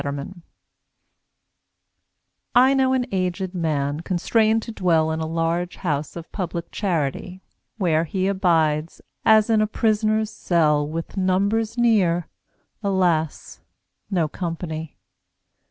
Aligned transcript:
8 0.01 0.05
Autoplay 0.05 0.41
I 2.55 2.73
know 2.73 2.93
an 2.93 3.05
aged 3.11 3.53
Man 3.53 3.99
constrained 3.99 4.63
to 4.63 4.71
dwell 4.71 5.11
In 5.11 5.19
a 5.19 5.27
large 5.27 5.75
house 5.75 6.15
of 6.15 6.31
public 6.31 6.71
charity, 6.71 7.43
Where 7.77 8.05
he 8.05 8.25
abides, 8.25 8.99
as 9.23 9.47
in 9.51 9.61
a 9.61 9.67
Prisoner's 9.67 10.31
cell, 10.31 10.87
With 10.87 11.17
numbers 11.17 11.77
near, 11.77 12.27
alas! 12.83 13.61
no 14.09 14.27
company. 14.27 14.97